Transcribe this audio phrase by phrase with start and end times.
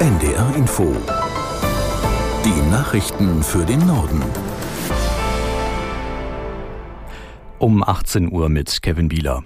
[0.00, 0.96] NDR Info.
[2.42, 4.22] Die Nachrichten für den Norden.
[7.58, 9.44] Um 18 Uhr mit Kevin Bieler.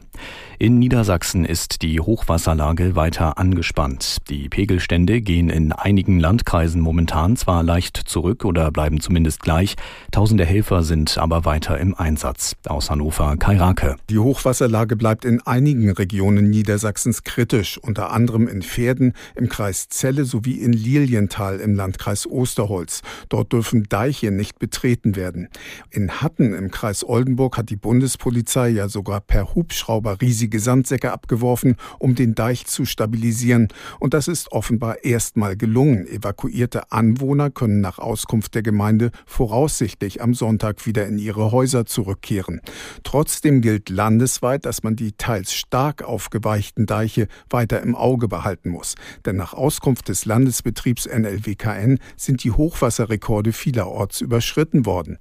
[0.56, 4.18] In Niedersachsen ist die Hochwasserlage weiter angespannt.
[4.28, 9.74] Die Pegelstände gehen in einigen Landkreisen momentan zwar leicht zurück oder bleiben zumindest gleich.
[10.12, 12.54] Tausende Helfer sind aber weiter im Einsatz.
[12.66, 13.96] Aus Hannover Kai Rake.
[14.08, 20.24] Die Hochwasserlage bleibt in einigen Regionen Niedersachsens kritisch, unter anderem in Pferden im Kreis Celle
[20.24, 23.02] sowie in Lilienthal im Landkreis Osterholz.
[23.28, 25.48] Dort dürfen Deiche nicht betreten werden.
[25.90, 31.76] In Hatten im Kreis Oldenburg hat die Bundespolizei ja sogar per Hubschrauber riesige Sandsäcke abgeworfen,
[31.98, 33.68] um den Deich zu stabilisieren.
[34.00, 36.06] Und das ist offenbar erstmal gelungen.
[36.06, 42.60] Evakuierte Anwohner können nach Auskunft der Gemeinde voraussichtlich am Sonntag wieder in ihre Häuser zurückkehren.
[43.02, 48.94] Trotzdem gilt landesweit, dass man die teils stark aufgeweichten Deiche weiter im Auge behalten muss.
[49.24, 55.18] Denn nach Auskunft des Landesbetriebs NLWKN sind die Hochwasserrekorde vielerorts überschritten worden.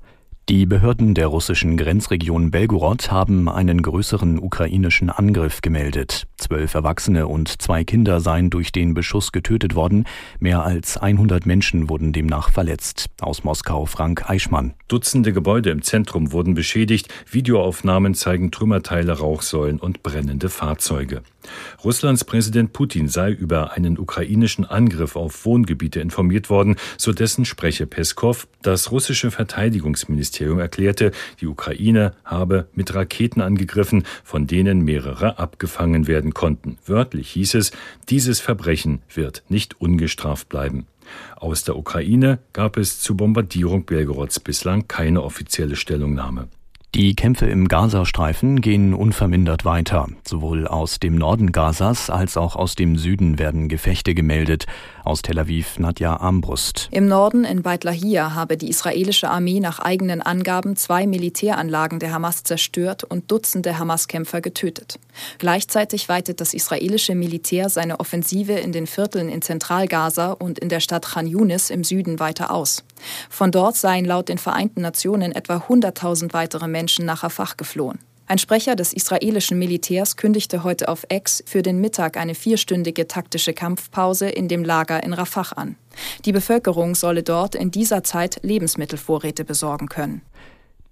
[0.50, 6.28] Die Behörden der russischen Grenzregion Belgorod haben einen größeren ukrainischen Angriff gemeldet.
[6.44, 10.04] Zwölf Erwachsene und zwei Kinder seien durch den Beschuss getötet worden.
[10.40, 13.06] Mehr als 100 Menschen wurden demnach verletzt.
[13.22, 14.74] Aus Moskau Frank Eichmann.
[14.90, 17.08] Dutzende Gebäude im Zentrum wurden beschädigt.
[17.32, 21.22] Videoaufnahmen zeigen Trümmerteile, Rauchsäulen und brennende Fahrzeuge.
[21.84, 27.86] Russlands Präsident Putin sei über einen ukrainischen Angriff auf Wohngebiete informiert worden, so dessen Sprecher
[27.86, 28.48] Peskov.
[28.62, 36.33] Das russische Verteidigungsministerium erklärte, die Ukraine habe mit Raketen angegriffen, von denen mehrere abgefangen werden
[36.34, 36.78] konnten.
[36.86, 37.72] Wörtlich hieß es,
[38.10, 40.88] dieses Verbrechen wird nicht ungestraft bleiben.
[41.36, 46.48] Aus der Ukraine gab es zur Bombardierung Belgorods bislang keine offizielle Stellungnahme.
[46.96, 50.10] Die Kämpfe im Gazastreifen gehen unvermindert weiter.
[50.28, 54.68] Sowohl aus dem Norden Gazas als auch aus dem Süden werden Gefechte gemeldet.
[55.04, 56.90] Aus Tel Aviv Nadja Armbrust.
[56.92, 62.12] Im Norden in Beit Lahia habe die israelische Armee nach eigenen Angaben zwei Militäranlagen der
[62.12, 65.00] Hamas zerstört und Dutzende Hamas-Kämpfer getötet.
[65.40, 70.80] Gleichzeitig weitet das israelische Militär seine Offensive in den Vierteln in Zentralgaza und in der
[70.80, 72.84] Stadt Khan Yunis im Süden weiter aus.
[73.30, 78.00] Von dort seien laut den Vereinten Nationen etwa 100.000 weitere Menschen nach Rafah geflohen.
[78.28, 83.54] Ein Sprecher des israelischen Militärs kündigte heute auf Ex für den Mittag eine vierstündige taktische
[83.54, 85.78] Kampfpause in dem Lager in Rafah an.
[86.26, 90.24] Die Bevölkerung solle dort in dieser Zeit Lebensmittelvorräte besorgen können.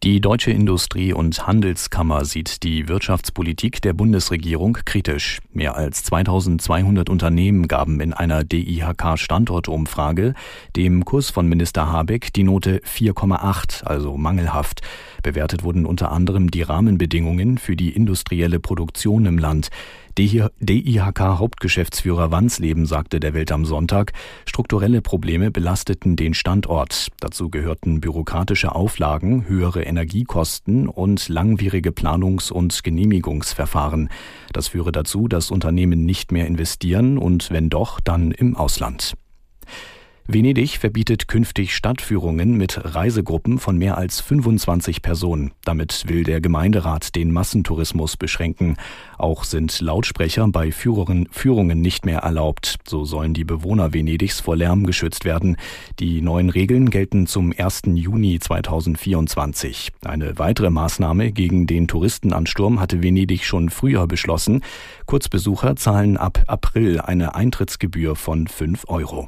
[0.04, 5.42] Die Deutsche Industrie- und Handelskammer sieht die Wirtschaftspolitik der Bundesregierung kritisch.
[5.54, 10.34] Mehr als 2200 Unternehmen gaben in einer DIHK-Standortumfrage
[10.76, 14.82] dem Kurs von Minister Habeck die Note 4,8, also mangelhaft.
[15.22, 19.70] Bewertet wurden unter anderem die Rahmenbedingungen für die industrielle Produktion im Land.
[20.18, 24.14] DIHK-Hauptgeschäftsführer Wansleben sagte der Welt am Sonntag,
[24.46, 27.08] strukturelle Probleme belasteten den Standort.
[27.20, 34.10] Dazu gehörten bürokratische Auflagen, höhere Energiekosten und langwierige Planungs- und Genehmigungsverfahren.
[34.54, 39.16] Das führe dazu, dass Unternehmen nicht mehr investieren und wenn doch, dann im Ausland.
[40.34, 45.52] Venedig verbietet künftig Stadtführungen mit Reisegruppen von mehr als 25 Personen.
[45.66, 48.78] Damit will der Gemeinderat den Massentourismus beschränken.
[49.18, 52.78] Auch sind Lautsprecher bei Führungen, Führungen nicht mehr erlaubt.
[52.88, 55.58] So sollen die Bewohner Venedigs vor Lärm geschützt werden.
[56.00, 57.82] Die neuen Regeln gelten zum 1.
[57.96, 59.92] Juni 2024.
[60.06, 64.64] Eine weitere Maßnahme gegen den Touristenansturm hatte Venedig schon früher beschlossen.
[65.08, 69.28] Kurzbesucher zahlen ab April eine Eintrittsgebühr von 5 Euro.